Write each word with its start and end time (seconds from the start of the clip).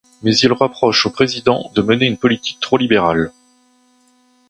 Mais 0.23 0.35
il 0.35 0.51
rapproche 0.51 1.05
au 1.05 1.11
président 1.11 1.69
de 1.75 1.83
mener 1.83 2.07
une 2.07 2.17
politique 2.17 2.59
trop 2.59 2.75
libéral. 2.75 3.31